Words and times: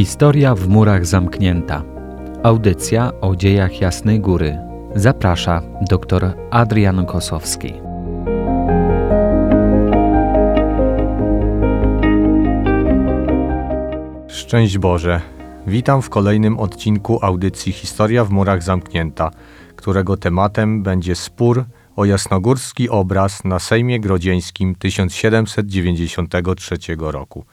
Historia 0.00 0.54
w 0.54 0.68
murach 0.68 1.06
zamknięta. 1.06 1.82
Audycja 2.42 3.12
o 3.20 3.36
dziejach 3.36 3.80
Jasnej 3.80 4.20
Góry. 4.20 4.58
Zaprasza 4.94 5.62
dr 5.90 6.34
Adrian 6.50 7.06
Kosowski. 7.06 7.72
Szczęść 14.28 14.78
Boże. 14.78 15.20
Witam 15.66 16.02
w 16.02 16.10
kolejnym 16.10 16.58
odcinku 16.58 17.18
audycji 17.22 17.72
Historia 17.72 18.24
w 18.24 18.30
murach 18.30 18.62
zamknięta, 18.62 19.30
którego 19.76 20.16
tematem 20.16 20.82
będzie 20.82 21.14
spór 21.14 21.64
o 21.96 22.04
jasnogórski 22.04 22.88
obraz 22.88 23.44
na 23.44 23.58
Sejmie 23.58 24.00
Grodzieńskim 24.00 24.74
1793 24.74 26.78
roku. 26.98 27.44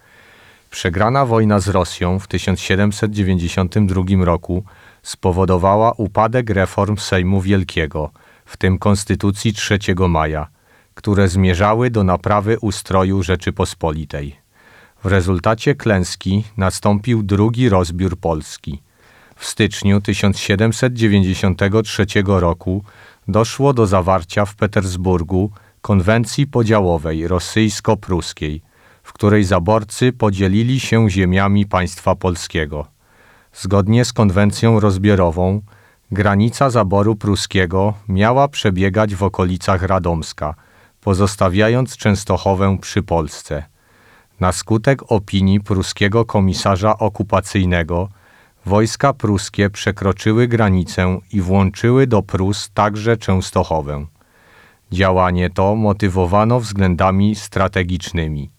Przegrana 0.70 1.26
wojna 1.26 1.60
z 1.60 1.68
Rosją 1.68 2.20
w 2.20 2.28
1792 2.28 4.26
roku 4.26 4.64
spowodowała 5.04 5.92
upadek 5.92 6.50
reform 6.50 6.98
Sejmu 6.98 7.42
Wielkiego, 7.42 8.12
w 8.46 8.58
tym 8.58 8.78
Konstytucji 8.78 9.54
3 9.54 9.80
maja, 10.10 10.48
które 10.94 11.28
zmierzały 11.28 11.90
do 11.90 12.04
naprawy 12.04 12.58
ustroju 12.62 13.24
Rzeczypospolitej. 13.24 14.36
W 15.04 15.06
rezultacie 15.06 15.76
klęski 15.76 16.44
nastąpił 16.58 17.24
drugi 17.24 17.70
rozbiór 17.70 18.18
Polski. 18.18 18.82
W 19.36 19.46
styczniu 19.46 20.02
1793 20.02 22.06
roku 22.26 22.84
doszło 23.28 23.74
do 23.74 23.88
zawarcia 23.88 24.46
w 24.46 24.56
Petersburgu 24.56 25.52
konwencji 25.82 26.48
podziałowej 26.48 27.28
rosyjsko-pruskiej, 27.28 28.62
w 29.08 29.14
której 29.14 29.44
zaborcy 29.44 30.14
podzielili 30.14 30.80
się 30.80 31.10
ziemiami 31.10 31.66
państwa 31.66 32.16
polskiego. 32.16 32.88
Zgodnie 33.54 34.06
z 34.06 34.14
konwencją 34.14 34.80
rozbiorową, 34.80 35.62
granica 36.12 36.70
zaboru 36.70 37.16
pruskiego 37.16 37.94
miała 38.08 38.48
przebiegać 38.48 39.16
w 39.16 39.24
okolicach 39.24 39.82
Radomska, 39.82 40.56
pozostawiając 41.02 41.98
Częstochowę 41.98 42.78
przy 42.82 43.04
Polsce. 43.04 43.64
Na 44.40 44.52
skutek 44.52 45.12
opinii 45.12 45.60
pruskiego 45.60 46.26
komisarza 46.26 46.98
okupacyjnego, 46.98 48.10
wojska 48.66 49.14
pruskie 49.14 49.70
przekroczyły 49.70 50.48
granicę 50.48 51.20
i 51.34 51.42
włączyły 51.42 52.08
do 52.08 52.22
Prus 52.22 52.70
także 52.74 53.18
Częstochowę. 53.18 54.06
Działanie 54.92 55.50
to 55.50 55.76
motywowano 55.76 56.60
względami 56.60 57.36
strategicznymi. 57.36 58.57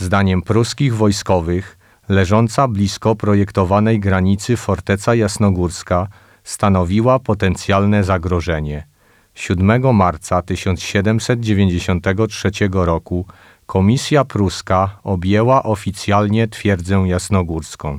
Zdaniem 0.00 0.42
pruskich 0.42 0.96
wojskowych, 0.96 1.78
leżąca 2.08 2.68
blisko 2.68 3.16
projektowanej 3.16 4.00
granicy 4.00 4.56
forteca 4.56 5.14
jasnogórska 5.14 6.08
stanowiła 6.44 7.18
potencjalne 7.18 8.04
zagrożenie. 8.04 8.86
7 9.34 9.96
marca 9.96 10.42
1793 10.42 12.50
roku 12.72 13.26
Komisja 13.66 14.24
Pruska 14.24 14.98
objęła 15.02 15.62
oficjalnie 15.62 16.48
twierdzę 16.48 17.04
jasnogórską. 17.06 17.98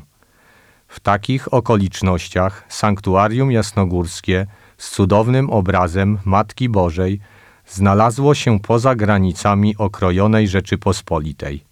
W 0.88 1.00
takich 1.00 1.54
okolicznościach 1.54 2.66
sanktuarium 2.70 3.52
jasnogórskie 3.52 4.46
z 4.78 4.90
cudownym 4.90 5.50
obrazem 5.50 6.18
Matki 6.26 6.70
Bożej 6.70 7.20
znalazło 7.68 8.36
się 8.36 8.60
poza 8.60 8.96
granicami 8.96 9.78
okrojonej 9.78 10.48
Rzeczypospolitej. 10.48 11.69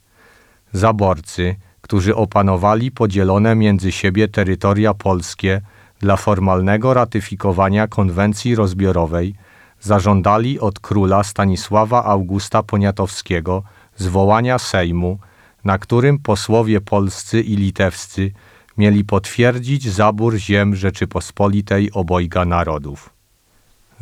Zaborcy, 0.74 1.56
którzy 1.82 2.16
opanowali 2.16 2.92
podzielone 2.92 3.56
między 3.56 3.92
siebie 3.92 4.28
terytoria 4.28 4.94
polskie 4.94 5.62
dla 6.00 6.18
formalnego 6.18 6.94
ratyfikowania 6.94 7.88
konwencji 7.88 8.56
rozbiorowej, 8.56 9.36
zażądali 9.80 10.60
od 10.60 10.80
króla 10.80 11.24
Stanisława 11.24 12.04
Augusta 12.04 12.64
Poniatowskiego 12.64 13.64
zwołania 13.96 14.60
Sejmu, 14.60 15.20
na 15.64 15.78
którym 15.78 16.20
posłowie 16.20 16.82
polscy 16.82 17.42
i 17.42 17.56
litewscy 17.56 18.32
mieli 18.78 19.06
potwierdzić 19.06 19.90
zabór 19.90 20.36
ziem 20.36 20.76
Rzeczypospolitej 20.76 21.92
obojga 21.92 22.46
narodów. 22.46 23.10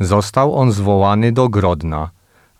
Został 0.00 0.54
on 0.54 0.72
zwołany 0.72 1.32
do 1.32 1.48
Grodna, 1.48 2.10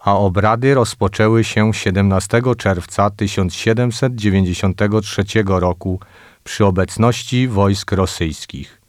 a 0.06 0.18
obrady 0.18 0.74
rozpoczęły 0.74 1.44
się 1.44 1.74
17 1.74 2.42
czerwca 2.58 3.10
1793 3.10 5.24
roku 5.46 6.00
przy 6.44 6.64
obecności 6.64 7.48
wojsk 7.48 7.92
rosyjskich. 7.92 8.80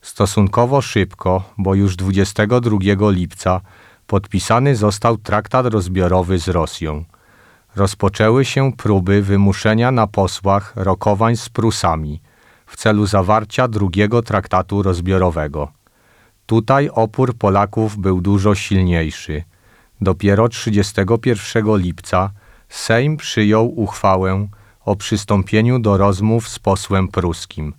Stosunkowo 0.00 0.82
szybko, 0.82 1.42
bo 1.58 1.74
już 1.74 1.96
22 1.96 3.10
lipca 3.10 3.60
podpisany 4.06 4.76
został 4.76 5.16
traktat 5.16 5.66
rozbiorowy 5.66 6.38
z 6.38 6.48
Rosją. 6.48 7.04
Rozpoczęły 7.76 8.44
się 8.44 8.72
próby 8.72 9.22
wymuszenia 9.22 9.90
na 9.90 10.06
posłach 10.06 10.72
rokowań 10.76 11.36
z 11.36 11.48
Prusami 11.48 12.20
w 12.66 12.76
celu 12.76 13.06
zawarcia 13.06 13.68
drugiego 13.68 14.22
traktatu 14.22 14.82
rozbiorowego. 14.82 15.72
Tutaj 16.46 16.90
opór 16.92 17.34
Polaków 17.34 17.98
był 17.98 18.20
dużo 18.20 18.54
silniejszy– 18.54 19.42
Dopiero 20.00 20.48
31 20.48 21.76
lipca 21.76 22.30
Sejm 22.68 23.16
przyjął 23.16 23.80
uchwałę 23.80 24.48
o 24.84 24.96
przystąpieniu 24.96 25.78
do 25.78 25.96
rozmów 25.96 26.48
z 26.48 26.58
posłem 26.58 27.08
pruskim. 27.08 27.74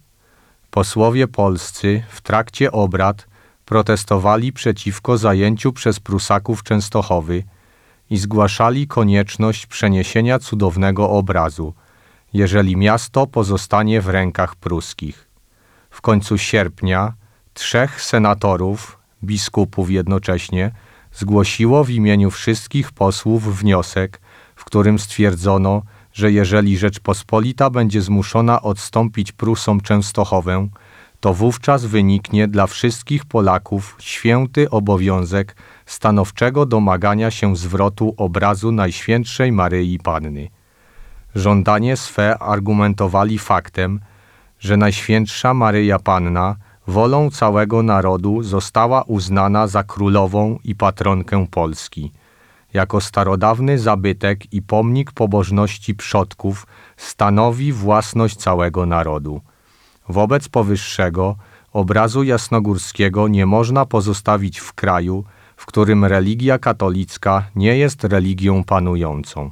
Posłowie 0.71 1.27
polscy 1.27 2.03
w 2.09 2.21
trakcie 2.21 2.71
obrad 2.71 3.27
protestowali 3.65 4.53
przeciwko 4.53 5.17
zajęciu 5.17 5.73
przez 5.73 5.99
Prusaków 5.99 6.63
Częstochowy 6.63 7.43
i 8.09 8.17
zgłaszali 8.17 8.87
konieczność 8.87 9.65
przeniesienia 9.65 10.39
cudownego 10.39 11.09
obrazu, 11.09 11.73
jeżeli 12.33 12.77
miasto 12.77 13.27
pozostanie 13.27 14.01
w 14.01 14.09
rękach 14.09 14.55
pruskich. 14.55 15.27
W 15.89 16.01
końcu 16.01 16.37
sierpnia 16.37 17.13
trzech 17.53 18.01
senatorów, 18.01 18.99
biskupów 19.23 19.91
jednocześnie, 19.91 20.71
zgłosiło 21.13 21.83
w 21.83 21.89
imieniu 21.89 22.31
wszystkich 22.31 22.91
posłów 22.91 23.59
wniosek, 23.59 24.21
w 24.55 24.65
którym 24.65 24.99
stwierdzono, 24.99 25.81
że 26.13 26.31
jeżeli 26.31 26.77
Rzeczpospolita 26.77 27.69
będzie 27.69 28.01
zmuszona 28.01 28.61
odstąpić 28.61 29.31
Prusom 29.31 29.81
Częstochowę, 29.81 30.67
to 31.19 31.33
wówczas 31.33 31.85
wyniknie 31.85 32.47
dla 32.47 32.67
wszystkich 32.67 33.25
Polaków 33.25 33.95
święty 33.99 34.69
obowiązek 34.69 35.55
stanowczego 35.85 36.65
domagania 36.65 37.31
się 37.31 37.55
zwrotu 37.55 38.13
obrazu 38.17 38.71
Najświętszej 38.71 39.51
Maryi 39.51 39.99
Panny. 39.99 40.47
Żądanie 41.35 41.97
swe 41.97 42.39
argumentowali 42.39 43.39
faktem, 43.39 43.99
że 44.59 44.77
Najświętsza 44.77 45.53
Maryja 45.53 45.99
Panna 45.99 46.55
wolą 46.87 47.29
całego 47.29 47.83
narodu 47.83 48.43
została 48.43 49.03
uznana 49.03 49.67
za 49.67 49.83
królową 49.83 50.59
i 50.63 50.75
patronkę 50.75 51.47
Polski. 51.51 52.11
Jako 52.73 53.01
starodawny 53.01 53.79
zabytek 53.79 54.53
i 54.53 54.61
pomnik 54.61 55.11
pobożności 55.11 55.95
przodków 55.95 56.67
stanowi 56.97 57.73
własność 57.73 58.35
całego 58.35 58.85
narodu. 58.85 59.41
Wobec 60.09 60.49
powyższego 60.49 61.35
obrazu 61.73 62.23
jasnogórskiego 62.23 63.27
nie 63.27 63.45
można 63.45 63.85
pozostawić 63.85 64.59
w 64.59 64.73
kraju, 64.73 65.23
w 65.55 65.65
którym 65.65 66.05
religia 66.05 66.59
katolicka 66.59 67.45
nie 67.55 67.77
jest 67.77 68.03
religią 68.03 68.63
panującą. 68.63 69.51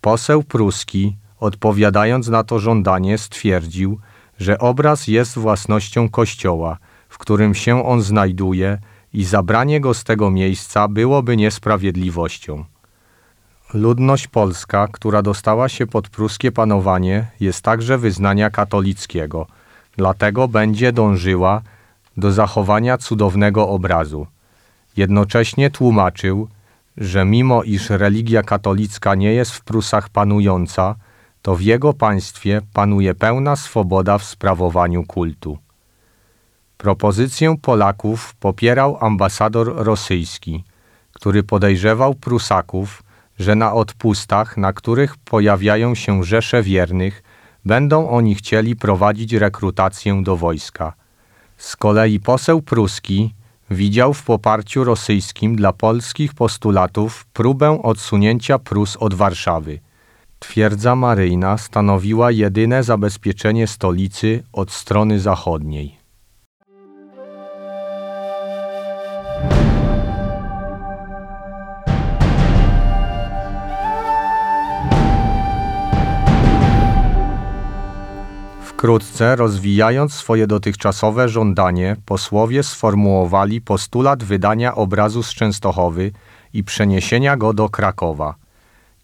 Poseł 0.00 0.42
pruski, 0.42 1.16
odpowiadając 1.40 2.28
na 2.28 2.44
to 2.44 2.58
żądanie, 2.58 3.18
stwierdził, 3.18 4.00
że 4.38 4.58
obraz 4.58 5.06
jest 5.06 5.38
własnością 5.38 6.08
Kościoła, 6.08 6.78
w 7.08 7.18
którym 7.18 7.54
się 7.54 7.86
on 7.86 8.02
znajduje 8.02 8.78
i 9.12 9.24
zabranie 9.24 9.80
go 9.80 9.94
z 9.94 10.04
tego 10.04 10.30
miejsca 10.30 10.88
byłoby 10.88 11.36
niesprawiedliwością. 11.36 12.64
Ludność 13.74 14.28
polska, 14.28 14.88
która 14.92 15.22
dostała 15.22 15.68
się 15.68 15.86
pod 15.86 16.08
pruskie 16.08 16.52
panowanie, 16.52 17.26
jest 17.40 17.62
także 17.62 17.98
wyznania 17.98 18.50
katolickiego, 18.50 19.46
dlatego 19.96 20.48
będzie 20.48 20.92
dążyła 20.92 21.62
do 22.16 22.32
zachowania 22.32 22.98
cudownego 22.98 23.68
obrazu. 23.68 24.26
Jednocześnie 24.96 25.70
tłumaczył, 25.70 26.48
że 26.96 27.24
mimo 27.24 27.62
iż 27.62 27.90
religia 27.90 28.42
katolicka 28.42 29.14
nie 29.14 29.32
jest 29.32 29.50
w 29.50 29.64
Prusach 29.64 30.08
panująca, 30.08 30.94
to 31.46 31.54
w 31.54 31.60
jego 31.60 31.92
państwie 31.92 32.60
panuje 32.72 33.14
pełna 33.14 33.56
swoboda 33.56 34.18
w 34.18 34.24
sprawowaniu 34.24 35.04
kultu. 35.04 35.58
Propozycję 36.76 37.56
Polaków 37.62 38.34
popierał 38.34 38.98
ambasador 39.00 39.74
rosyjski, 39.76 40.64
który 41.12 41.42
podejrzewał 41.42 42.14
Prusaków, 42.14 43.02
że 43.38 43.54
na 43.54 43.72
odpustach, 43.72 44.56
na 44.56 44.72
których 44.72 45.16
pojawiają 45.16 45.94
się 45.94 46.24
rzesze 46.24 46.62
wiernych, 46.62 47.22
będą 47.64 48.08
oni 48.08 48.34
chcieli 48.34 48.76
prowadzić 48.76 49.32
rekrutację 49.32 50.22
do 50.22 50.36
wojska. 50.36 50.92
Z 51.56 51.76
kolei 51.76 52.20
poseł 52.20 52.62
pruski 52.62 53.34
widział 53.70 54.14
w 54.14 54.22
poparciu 54.22 54.84
rosyjskim 54.84 55.56
dla 55.56 55.72
polskich 55.72 56.34
postulatów 56.34 57.26
próbę 57.32 57.82
odsunięcia 57.82 58.58
Prus 58.58 58.96
od 58.96 59.14
Warszawy. 59.14 59.85
Twierdza 60.50 60.96
maryjna 60.96 61.58
stanowiła 61.58 62.30
jedyne 62.30 62.82
zabezpieczenie 62.82 63.66
stolicy 63.66 64.42
od 64.52 64.70
strony 64.70 65.20
zachodniej. 65.20 65.96
Wkrótce, 78.60 79.36
rozwijając 79.36 80.14
swoje 80.14 80.46
dotychczasowe 80.46 81.28
żądanie, 81.28 81.96
posłowie 82.04 82.62
sformułowali 82.62 83.60
postulat 83.60 84.24
wydania 84.24 84.74
obrazu 84.74 85.22
z 85.22 85.34
Częstochowy 85.34 86.12
i 86.52 86.64
przeniesienia 86.64 87.36
go 87.36 87.52
do 87.52 87.68
Krakowa. 87.68 88.45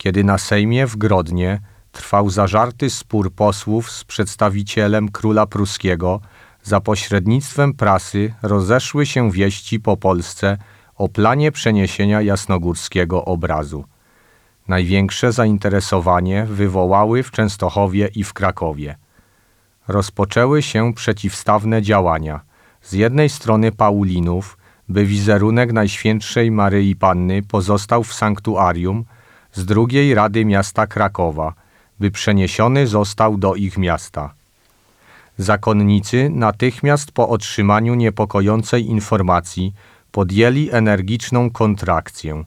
Kiedy 0.02 0.25
na 0.25 0.38
Sejmie 0.38 0.87
w 0.87 0.96
Grodnie 0.96 1.60
trwał 1.93 2.31
zażarty 2.31 2.90
spór 2.90 3.34
posłów 3.34 3.90
z 3.90 4.04
przedstawicielem 4.04 5.08
króla 5.08 5.46
pruskiego, 5.46 6.20
za 6.62 6.81
pośrednictwem 6.81 7.75
prasy 7.75 8.34
rozeszły 8.43 9.06
się 9.06 9.31
wieści 9.31 9.81
po 9.81 9.96
Polsce 9.96 10.58
o 10.96 11.08
planie 11.08 11.52
przeniesienia 11.52 12.22
jasnogórskiego 12.22 13.25
obrazu. 13.25 13.84
Największe 14.69 15.32
zainteresowanie 15.32 16.44
wywołały 16.44 17.22
w 17.22 17.31
Częstochowie 17.31 18.08
i 18.14 18.25
w 18.25 18.32
Krakowie 18.32 18.96
rozpoczęły 19.88 20.62
się 20.62 20.94
przeciwstawne 20.94 21.82
działania. 21.82 22.40
Z 22.81 22.93
jednej 22.93 23.28
strony 23.28 23.72
Paulinów, 23.72 24.58
by 24.88 25.06
wizerunek 25.06 25.72
Najświętszej 25.72 26.50
Maryi 26.50 26.96
Panny 26.96 27.43
pozostał 27.43 28.05
w 28.05 28.14
sanktuarium, 28.14 29.05
z 29.52 29.64
drugiej 29.64 30.14
Rady 30.14 30.44
Miasta 30.44 30.87
Krakowa, 30.87 31.54
by 32.00 32.10
przeniesiony 32.10 32.87
został 32.87 33.37
do 33.37 33.54
ich 33.54 33.78
miasta. 33.78 34.34
Zakonnicy 35.38 36.31
natychmiast 36.31 37.12
po 37.12 37.28
otrzymaniu 37.28 37.94
niepokojącej 37.94 38.87
informacji 38.87 39.75
podjęli 40.12 40.70
energiczną 40.72 41.50
kontrakcję. 41.50 42.44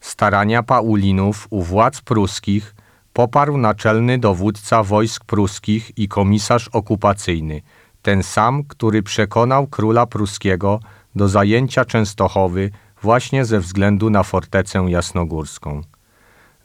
Starania 0.00 0.62
Paulinów 0.62 1.46
u 1.50 1.62
władz 1.62 2.00
pruskich 2.00 2.74
poparł 3.12 3.58
naczelny 3.58 4.18
dowódca 4.18 4.82
wojsk 4.82 5.24
pruskich 5.24 5.98
i 5.98 6.08
komisarz 6.08 6.68
okupacyjny, 6.68 7.62
ten 8.02 8.22
sam, 8.22 8.64
który 8.64 9.02
przekonał 9.02 9.66
króla 9.66 10.06
pruskiego 10.06 10.80
do 11.14 11.28
zajęcia 11.28 11.84
Częstochowy 11.84 12.70
właśnie 13.02 13.44
ze 13.44 13.60
względu 13.60 14.10
na 14.10 14.22
fortecę 14.22 14.84
jasnogórską. 14.88 15.82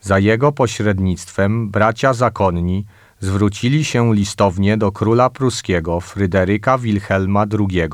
Za 0.02 0.20
jego 0.20 0.52
pośrednictwem 0.52 1.70
bracia 1.70 2.14
zakonni 2.14 2.86
zwrócili 3.20 3.86
się 3.86 4.16
listownie 4.16 4.78
do 4.78 4.92
króla 4.92 5.30
pruskiego 5.30 6.00
Fryderyka 6.00 6.78
Wilhelma 6.78 7.46
II, 7.60 7.90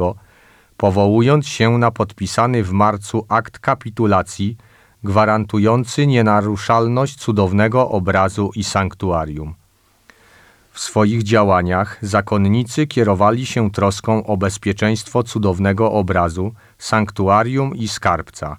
powołując 0.78 1.48
się 1.48 1.78
na 1.78 1.92
podpisany 1.92 2.64
w 2.64 2.72
marcu 2.72 3.26
akt 3.30 3.60
kapitulacji 3.60 4.58
gwarantujący 5.04 6.08
nienaruszalność 6.08 7.16
cudownego 7.16 7.90
obrazu 7.90 8.52
i 8.56 8.64
sanktuarium. 8.64 9.54
W 10.72 10.80
swoich 10.80 11.24
działaniach 11.24 11.98
zakonnicy 12.02 12.88
kierowali 12.88 13.46
się 13.46 13.72
troską 13.72 14.26
o 14.26 14.38
bezpieczeństwo 14.38 15.24
cudownego 15.24 15.92
obrazu, 15.92 16.54
sanktuarium 16.78 17.76
i 17.76 17.88
skarbca. 17.88 18.58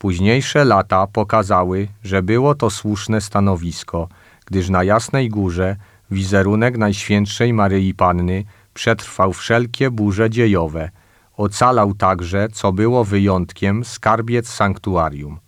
Późniejsze 0.00 0.64
lata 0.64 1.06
pokazały, 1.06 1.88
że 2.02 2.22
było 2.22 2.54
to 2.54 2.70
słuszne 2.70 3.20
stanowisko, 3.20 4.08
gdyż 4.46 4.68
na 4.68 4.84
Jasnej 4.84 5.28
Górze 5.28 5.76
wizerunek 6.10 6.78
Najświętszej 6.78 7.52
Maryi 7.52 7.94
Panny 7.94 8.44
przetrwał 8.74 9.32
wszelkie 9.32 9.90
burze 9.90 10.30
dziejowe. 10.30 10.90
Ocalał 11.36 11.94
także, 11.94 12.48
co 12.48 12.72
było 12.72 13.04
wyjątkiem, 13.04 13.84
skarbiec 13.84 14.48
sanktuarium. 14.48 15.38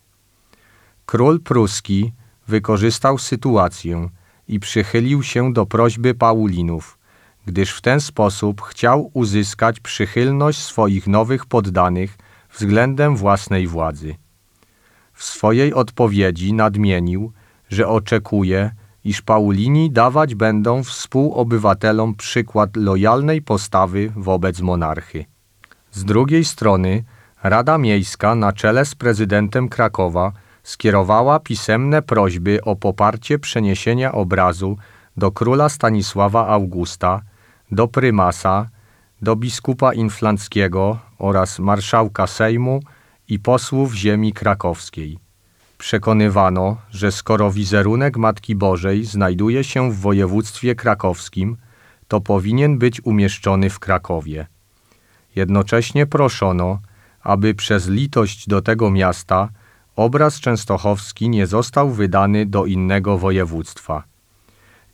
Król 1.06 1.40
pruski 1.40 2.12
wykorzystał 2.48 3.18
sytuację 3.18 4.08
i 4.48 4.60
przychylił 4.60 5.22
się 5.22 5.52
do 5.52 5.66
prośby 5.66 6.14
Paulinów, 6.14 6.98
gdyż 7.46 7.70
w 7.72 7.80
ten 7.80 8.00
sposób 8.00 8.62
chciał 8.62 9.10
uzyskać 9.14 9.80
przychylność 9.80 10.62
swoich 10.62 11.06
nowych 11.06 11.46
poddanych 11.46 12.18
względem 12.50 13.16
własnej 13.16 13.66
władzy. 13.66 14.21
W 15.22 15.24
swojej 15.24 15.74
odpowiedzi 15.74 16.52
nadmienił, 16.52 17.32
że 17.68 17.88
oczekuje, 17.88 18.70
iż 19.04 19.22
Paulini 19.22 19.90
dawać 19.90 20.34
będą 20.34 20.82
współobywatelom 20.82 22.14
przykład 22.14 22.76
lojalnej 22.76 23.42
postawy 23.42 24.12
wobec 24.16 24.60
monarchy. 24.60 25.24
Z 25.92 26.04
drugiej 26.04 26.44
strony 26.44 27.04
Rada 27.42 27.78
Miejska 27.78 28.34
na 28.34 28.52
czele 28.52 28.84
z 28.84 28.94
prezydentem 28.94 29.68
Krakowa 29.68 30.32
skierowała 30.62 31.40
pisemne 31.40 32.02
prośby 32.02 32.64
o 32.64 32.76
poparcie 32.76 33.38
przeniesienia 33.38 34.12
obrazu 34.12 34.76
do 35.16 35.32
króla 35.32 35.68
Stanisława 35.68 36.46
Augusta, 36.48 37.22
do 37.70 37.88
prymasa, 37.88 38.68
do 39.22 39.36
biskupa 39.36 39.94
inflanckiego 39.94 40.98
oraz 41.18 41.58
marszałka 41.58 42.26
Sejmu 42.26 42.80
i 43.32 43.38
posłów 43.38 43.94
ziemi 43.94 44.32
krakowskiej. 44.32 45.18
Przekonywano, 45.78 46.76
że 46.90 47.12
skoro 47.12 47.50
wizerunek 47.50 48.16
Matki 48.16 48.54
Bożej 48.54 49.04
znajduje 49.04 49.64
się 49.64 49.92
w 49.92 50.00
województwie 50.00 50.74
krakowskim, 50.74 51.56
to 52.08 52.20
powinien 52.20 52.78
być 52.78 53.04
umieszczony 53.04 53.70
w 53.70 53.78
Krakowie. 53.78 54.46
Jednocześnie 55.36 56.06
proszono, 56.06 56.78
aby 57.22 57.54
przez 57.54 57.88
litość 57.88 58.48
do 58.48 58.62
tego 58.62 58.90
miasta 58.90 59.48
obraz 59.96 60.40
częstochowski 60.40 61.28
nie 61.28 61.46
został 61.46 61.90
wydany 61.90 62.46
do 62.46 62.66
innego 62.66 63.18
województwa. 63.18 64.04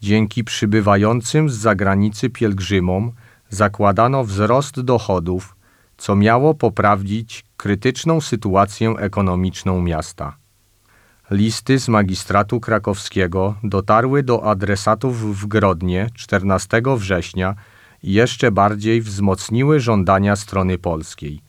Dzięki 0.01 0.45
przybywającym 0.45 1.51
z 1.51 1.55
zagranicy 1.55 2.31
pielgrzymom 2.31 3.13
zakładano 3.51 4.25
wzrost 4.25 4.81
dochodów, 4.81 5.58
co 5.99 6.17
miało 6.17 6.55
poprawić 6.55 7.45
krytyczną 7.57 8.21
sytuację 8.21 8.91
ekonomiczną 8.91 9.83
miasta. 9.83 10.37
Listy 11.31 11.79
z 11.79 11.89
magistratu 11.89 12.61
krakowskiego 12.61 13.55
dotarły 13.65 14.23
do 14.23 14.45
adresatów 14.45 15.41
w 15.41 15.47
Grodnie 15.47 16.11
14 16.15 16.83
września 16.97 17.55
i 18.03 18.13
jeszcze 18.13 18.53
bardziej 18.53 19.01
wzmocniły 19.01 19.81
żądania 19.81 20.37
strony 20.37 20.79
polskiej. 20.79 21.41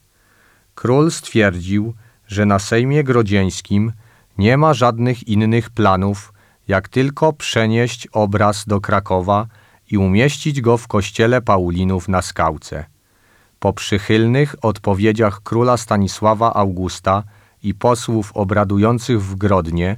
Król 0.74 1.10
stwierdził, 1.10 1.94
że 2.26 2.46
na 2.46 2.58
Sejmie 2.58 3.04
Grodzieńskim 3.04 3.92
nie 4.38 4.56
ma 4.56 4.74
żadnych 4.74 5.28
innych 5.28 5.70
planów, 5.70 6.32
jak 6.68 6.88
tylko 6.88 7.32
przenieść 7.32 8.06
obraz 8.12 8.64
do 8.66 8.80
Krakowa 8.80 9.46
i 9.90 9.98
umieścić 9.98 10.60
go 10.60 10.76
w 10.76 10.88
kościele 10.88 11.42
Paulinów 11.42 12.08
na 12.08 12.22
skałce. 12.22 12.84
Po 13.60 13.72
przychylnych 13.72 14.56
odpowiedziach 14.62 15.40
króla 15.42 15.76
Stanisława 15.76 16.54
Augusta 16.54 17.22
i 17.62 17.74
posłów 17.74 18.32
obradujących 18.34 19.22
w 19.22 19.34
Grodnie, 19.34 19.96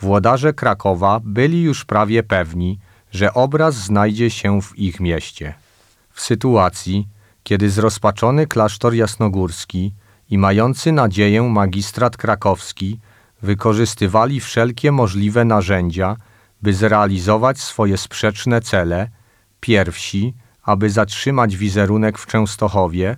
włodarze 0.00 0.52
Krakowa 0.52 1.20
byli 1.24 1.62
już 1.62 1.84
prawie 1.84 2.22
pewni, 2.22 2.78
że 3.12 3.34
obraz 3.34 3.74
znajdzie 3.74 4.30
się 4.30 4.62
w 4.62 4.78
ich 4.78 5.00
mieście. 5.00 5.54
W 6.10 6.20
sytuacji, 6.20 7.08
kiedy 7.42 7.70
zrozpaczony 7.70 8.46
klasztor 8.46 8.94
jasnogórski 8.94 9.92
i 10.30 10.38
mający 10.38 10.92
nadzieję 10.92 11.42
magistrat 11.42 12.16
krakowski 12.16 13.00
wykorzystywali 13.42 14.40
wszelkie 14.40 14.92
możliwe 14.92 15.44
narzędzia, 15.44 16.16
by 16.62 16.74
zrealizować 16.74 17.60
swoje 17.60 17.96
sprzeczne 17.96 18.60
cele, 18.60 19.08
pierwsi, 19.60 20.34
aby 20.64 20.90
zatrzymać 20.90 21.56
wizerunek 21.56 22.18
w 22.18 22.26
Częstochowie, 22.26 23.16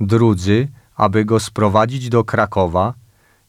drudzy, 0.00 0.68
aby 0.96 1.24
go 1.24 1.40
sprowadzić 1.40 2.08
do 2.08 2.24
Krakowa, 2.24 2.94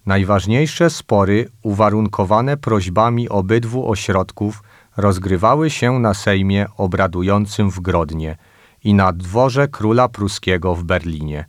najważniejsze 0.05 0.89
spory 0.89 1.49
uwarunkowane 1.63 2.57
prośbami 2.57 3.29
obydwu 3.29 3.91
ośrodków 3.91 4.63
rozgrywały 4.97 5.69
się 5.69 5.99
na 5.99 6.13
Sejmie 6.13 6.65
obradującym 6.77 7.71
w 7.71 7.79
Grodnie 7.79 8.37
i 8.83 8.93
na 8.93 9.13
dworze 9.13 9.67
króla 9.67 10.09
pruskiego 10.09 10.75
w 10.75 10.83
Berlinie. 10.83 11.45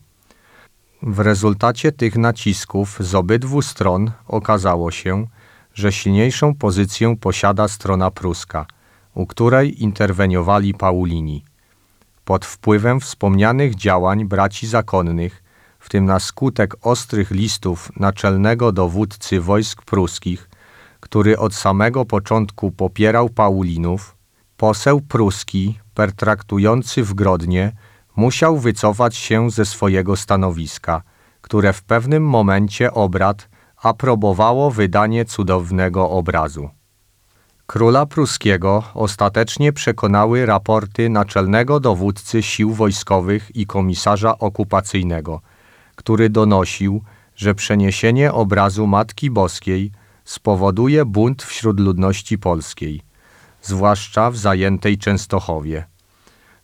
W 1.02 1.20
rezultacie 1.20 1.92
tych 1.92 2.16
nacisków 2.16 2.96
z 3.00 3.14
obydwu 3.14 3.62
stron 3.62 4.10
okazało 4.28 4.90
się, 4.90 5.26
że 5.74 5.92
silniejszą 5.92 6.54
pozycję 6.54 7.16
posiada 7.16 7.68
strona 7.68 8.10
pruska. 8.10 8.66
u 9.16 9.26
której 9.26 9.82
interweniowali 9.82 10.74
Paulini. 10.74 11.44
Pod 12.26 12.44
wpływem 12.44 13.00
wspomnianych 13.00 13.74
działań 13.74 14.24
braci 14.24 14.66
zakonnych, 14.66 15.42
w 15.78 15.88
tym 15.88 16.04
na 16.04 16.20
skutek 16.20 16.76
ostrych 16.82 17.30
listów 17.30 17.92
naczelnego 17.96 18.72
dowódcy 18.72 19.40
wojsk 19.40 19.82
pruskich, 19.82 20.50
który 21.00 21.38
od 21.38 21.54
samego 21.54 22.04
początku 22.04 22.72
popierał 22.72 23.28
Paulinów, 23.28 24.16
poseł 24.56 25.00
pruski, 25.00 25.78
pertraktujący 25.94 27.04
w 27.04 27.14
Grodnie, 27.14 27.72
musiał 28.16 28.58
wycofać 28.58 29.16
się 29.16 29.50
ze 29.50 29.64
swojego 29.64 30.16
stanowiska, 30.16 31.02
które 31.40 31.72
w 31.72 31.82
pewnym 31.82 32.24
momencie 32.28 32.92
obrad 32.92 33.48
aprobowało 33.76 34.70
wydanie 34.70 35.24
cudownego 35.24 36.10
obrazu. 36.10 36.70
Króla 37.66 38.06
pruskiego 38.06 38.82
ostatecznie 38.94 39.72
przekonały 39.72 40.46
raporty 40.46 41.08
naczelnego 41.08 41.80
dowódcy 41.80 42.42
sił 42.42 42.72
wojskowych 42.72 43.56
i 43.56 43.66
komisarza 43.66 44.38
okupacyjnego, 44.38 45.40
który 45.96 46.30
donosił, 46.30 47.02
że 47.36 47.54
przeniesienie 47.54 48.32
obrazu 48.32 48.86
Matki 48.86 49.30
Boskiej 49.30 49.92
spowoduje 50.24 51.04
bunt 51.04 51.42
wśród 51.42 51.80
ludności 51.80 52.38
polskiej, 52.38 53.00
zwłaszcza 53.62 54.30
w 54.30 54.36
zajętej 54.36 54.98
Częstochowie. 54.98 55.84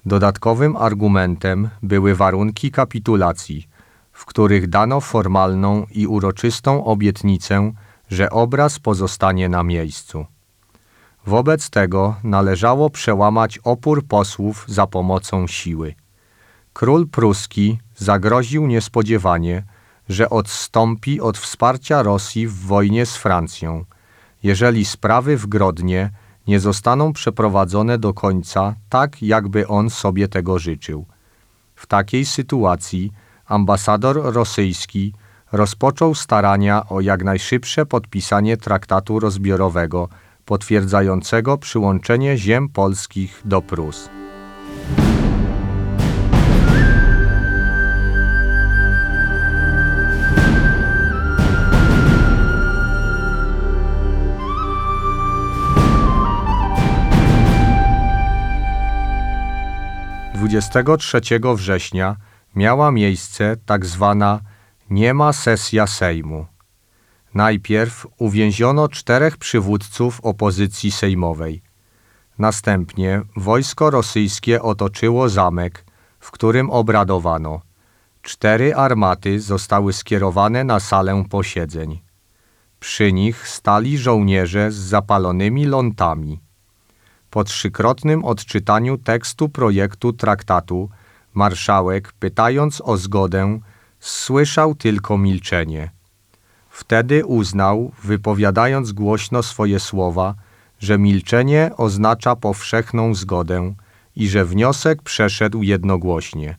Dodatkowym 0.07 0.77
argumentem 0.77 1.69
były 1.83 2.15
warunki 2.15 2.71
kapitulacji, 2.71 3.69
w 4.13 4.27
których 4.27 4.69
dano 4.69 5.01
formalną 5.01 5.87
i 5.91 6.07
uroczystą 6.07 6.85
obietnicę, 6.85 7.73
że 8.11 8.31
obraz 8.31 8.79
pozostanie 8.79 9.49
na 9.49 9.63
miejscu. 9.63 10.27
Wobec 11.27 11.71
tego 11.71 12.17
należało 12.25 12.91
przełamać 12.91 13.59
opór 13.59 14.07
posłów 14.07 14.65
za 14.69 14.87
pomocą 14.87 15.47
siły. 15.47 15.95
Król 16.73 17.09
pruski 17.09 17.79
zagroził 17.97 18.67
niespodziewanie, 18.67 19.65
że 20.09 20.31
odstąpi 20.31 21.21
od 21.21 21.39
wsparcia 21.39 22.03
Rosji 22.03 22.49
w 22.49 22.55
wojnie 22.55 23.07
z 23.07 23.17
Francją, 23.17 23.85
jeżeli 24.43 24.85
sprawy 24.85 25.37
w 25.37 25.47
Grodnie 25.47 26.11
nie 26.47 26.61
zostaną 26.61 27.13
przeprowadzone 27.13 27.99
do 27.99 28.15
końca 28.15 28.75
tak, 28.89 29.23
jakby 29.23 29.69
on 29.69 29.91
sobie 29.91 30.29
tego 30.29 30.59
życzył. 30.59 31.07
W 31.75 31.87
takiej 31.87 32.25
sytuacji 32.25 33.13
ambasador 33.47 34.35
rosyjski 34.35 35.13
rozpoczął 35.53 36.15
starania 36.15 36.89
o 36.89 37.01
jak 37.01 37.25
najszybsze 37.25 37.87
podpisanie 37.87 38.57
traktatu 38.57 39.21
rozbiorowego 39.21 40.09
potwierdzającego 40.45 41.59
przyłączenie 41.59 42.39
ziem 42.39 42.69
polskich 42.69 43.43
do 43.45 43.63
Prus. 43.63 44.09
Dwudziestego 60.35 60.97
trzeciego 60.97 61.57
września 61.57 62.17
miała 62.57 62.91
miejsce 62.91 63.57
tak 63.67 63.87
zwana 63.87 64.41
niema 64.91 65.33
sesja 65.33 65.87
Sejmu. 65.87 66.52
Najpierw 67.35 68.07
uwięziono 68.19 68.89
czterech 68.89 69.37
przywódców 69.37 70.21
opozycji 70.21 70.91
sejmowej. 70.91 71.63
Następnie 72.39 73.23
wojsko 73.37 73.91
rosyjskie 73.91 74.63
otoczyło 74.63 75.29
zamek, 75.29 75.85
w 76.21 76.31
którym 76.31 76.71
obradowano. 76.71 77.61
Cztery 78.23 78.75
armaty 78.75 79.41
zostały 79.41 79.93
skierowane 79.93 80.65
na 80.65 80.81
salę 80.81 81.25
posiedzeń. 81.31 82.01
Przy 82.81 83.13
nich 83.13 83.49
stali 83.49 83.99
żołnierze 83.99 84.71
z 84.71 84.75
zapalonymi 84.75 85.67
lątami. 85.67 86.41
Po 87.31 87.45
trzykrotnym 87.45 88.25
odczytaniu 88.25 88.99
tekstu 88.99 89.49
projektu 89.49 90.13
traktatu, 90.13 90.89
marszałek, 91.35 92.13
pytając 92.13 92.81
o 92.85 92.97
zgodę, 92.97 93.61
słyszał 94.01 94.75
tylko 94.75 95.19
milczenie. 95.19 95.91
Wtedy 96.73 97.27
uznał, 97.27 97.93
wypowiadając 98.05 98.93
głośno 98.93 99.43
swoje 99.43 99.81
słowa, 99.81 100.35
że 100.79 100.99
milczenie 100.99 101.71
oznacza 101.77 102.37
powszechną 102.37 103.15
zgodę 103.15 103.75
i 104.17 104.29
że 104.29 104.45
wniosek 104.45 105.03
przeszedł 105.03 105.63
jednogłośnie. 105.63 106.57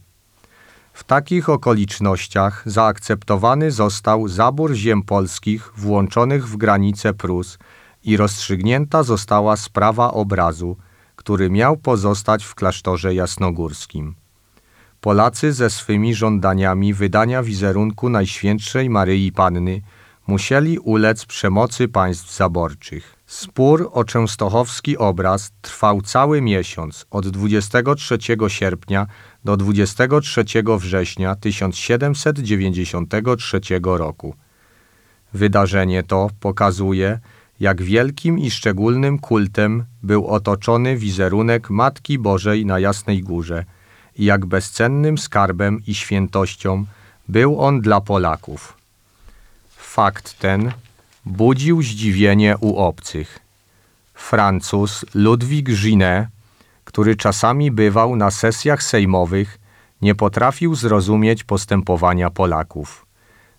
W 0.93 1.03
takich 1.03 1.49
okolicznościach 1.49 2.63
zaakceptowany 2.65 3.71
został 3.71 4.27
zabór 4.27 4.73
ziem 4.73 5.03
polskich 5.03 5.71
włączonych 5.77 6.47
w 6.47 6.57
granice 6.57 7.13
Prus 7.13 7.57
i 8.03 8.17
rozstrzygnięta 8.17 9.03
została 9.03 9.57
sprawa 9.57 10.11
obrazu, 10.11 10.77
który 11.15 11.49
miał 11.49 11.77
pozostać 11.77 12.43
w 12.43 12.55
klasztorze 12.55 13.13
jasnogórskim. 13.13 14.15
Polacy 15.01 15.53
ze 15.53 15.69
swymi 15.69 16.15
żądaniami 16.15 16.93
wydania 16.93 17.43
wizerunku 17.43 18.09
Najświętszej 18.09 18.89
Maryi 18.89 19.31
Panny 19.31 19.81
musieli 20.27 20.79
ulec 20.79 21.25
przemocy 21.25 21.87
państw 21.87 22.35
zaborczych. 22.35 23.15
Spór 23.25 23.89
o 23.93 24.03
częstochowski 24.03 24.97
obraz 24.97 25.51
trwał 25.61 26.01
cały 26.01 26.41
miesiąc 26.41 27.05
od 27.11 27.27
23 27.27 28.17
sierpnia 28.47 29.07
do 29.43 29.57
23 29.57 30.43
września 30.79 31.35
1793 31.35 33.61
roku. 33.83 34.35
Wydarzenie 35.33 36.03
to 36.03 36.29
pokazuje, 36.39 37.19
jak 37.59 37.81
wielkim 37.81 38.39
i 38.39 38.51
szczególnym 38.51 39.19
kultem 39.19 39.85
był 40.03 40.27
otoczony 40.27 40.97
wizerunek 40.97 41.69
Matki 41.69 42.19
Bożej 42.19 42.65
na 42.65 42.79
Jasnej 42.79 43.21
Górze 43.21 43.65
i 44.17 44.25
jak 44.25 44.45
bezcennym 44.45 45.17
skarbem 45.17 45.81
i 45.87 45.95
świętością 45.95 46.85
był 47.27 47.61
on 47.61 47.81
dla 47.81 48.01
Polaków. 48.01 48.82
Fakt 49.93 50.39
ten 50.39 50.71
budził 51.25 51.81
zdziwienie 51.81 52.57
u 52.57 52.77
obcych. 52.77 53.39
Francuz 54.13 55.05
Ludwik 55.13 55.69
Ginet, 55.69 56.27
który 56.83 57.15
czasami 57.15 57.71
bywał 57.71 58.15
na 58.15 58.31
sesjach 58.31 58.83
sejmowych, 58.83 59.59
nie 60.01 60.15
potrafił 60.15 60.75
zrozumieć 60.75 61.43
postępowania 61.43 62.29
Polaków. 62.29 63.05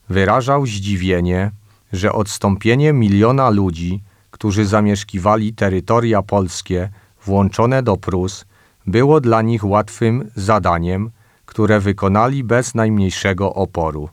Wyrażał 0.08 0.66
zdziwienie, 0.66 1.50
że 1.92 2.12
odstąpienie 2.12 2.92
miliona 2.92 3.50
ludzi, 3.50 4.02
którzy 4.30 4.66
zamieszkiwali 4.66 5.52
terytoria 5.52 6.22
polskie 6.22 6.88
włączone 7.24 7.82
do 7.82 7.96
Prus, 7.96 8.44
było 8.86 9.20
dla 9.20 9.42
nich 9.42 9.64
łatwym 9.64 10.30
zadaniem, 10.36 11.10
które 11.46 11.80
wykonali 11.80 12.44
bez 12.44 12.74
najmniejszego 12.74 13.54
oporu. 13.54 14.08